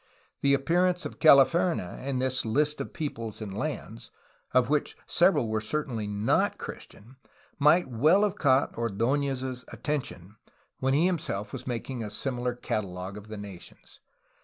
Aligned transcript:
The 0.41 0.55
appearance 0.55 1.05
of 1.05 1.19
"Calif 1.19 1.53
erne" 1.53 1.79
in 2.03 2.17
this 2.17 2.41
fist 2.41 2.81
of 2.81 2.91
peo 2.91 3.11
ples 3.11 3.39
and 3.39 3.55
lands, 3.55 4.09
of 4.51 4.67
which 4.67 4.97
several 5.05 5.47
were 5.47 5.61
certainly 5.61 6.07
not 6.07 6.57
Chris 6.57 6.87
tian, 6.87 7.17
might 7.59 7.85
well 7.87 8.23
have 8.23 8.35
caught 8.39 8.73
Ord6nez's 8.73 9.63
attention, 9.67 10.37
when 10.79 10.95
he 10.95 11.05
himself 11.05 11.53
was 11.53 11.67
making 11.67 12.03
a 12.03 12.09
similar 12.09 12.55
catalogue 12.55 13.15
of 13.15 13.27
the 13.27 13.37
nations. 13.37 13.99